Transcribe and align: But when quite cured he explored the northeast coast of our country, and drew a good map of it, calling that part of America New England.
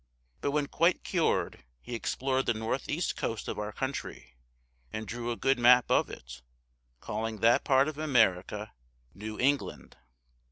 But 0.39 0.49
when 0.49 0.65
quite 0.65 1.03
cured 1.03 1.63
he 1.79 1.93
explored 1.93 2.47
the 2.47 2.55
northeast 2.55 3.15
coast 3.15 3.47
of 3.47 3.59
our 3.59 3.71
country, 3.71 4.33
and 4.91 5.05
drew 5.07 5.29
a 5.29 5.35
good 5.35 5.59
map 5.59 5.91
of 5.91 6.09
it, 6.09 6.41
calling 6.99 7.37
that 7.41 7.63
part 7.63 7.87
of 7.87 7.99
America 7.99 8.73
New 9.13 9.39
England. 9.39 9.97